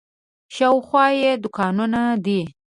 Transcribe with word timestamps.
شاوخوا 0.55 1.05
یې 1.21 1.31
دوکانونه 1.43 2.01
دي. 2.25 2.41